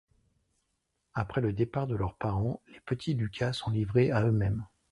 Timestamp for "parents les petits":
2.15-3.13